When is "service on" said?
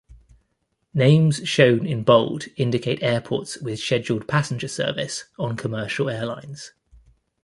4.67-5.55